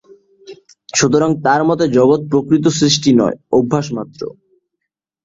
সুতরাং, 0.93 1.29
তাঁর 1.45 1.61
মতে 1.69 1.85
জগৎ 1.97 2.21
প্রকৃত 2.31 2.65
সৃষ্টি 2.79 3.11
নয়, 3.13 3.37
অবভাস 3.51 3.85
মাত্র। 3.97 4.21